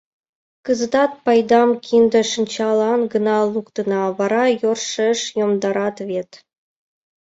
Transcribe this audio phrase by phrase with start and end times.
[0.65, 6.31] —Кызытат пайдам кинде-шинчаллан гына луктына, вара йӧршеш йомдарат вет...